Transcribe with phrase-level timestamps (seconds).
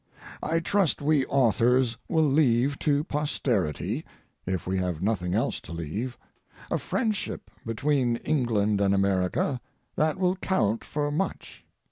[0.41, 4.03] I trust we authors will leave to posterity,
[4.47, 6.17] if we have nothing else to leave,
[6.71, 9.61] a friendship between England and America
[9.97, 11.65] that will count for much.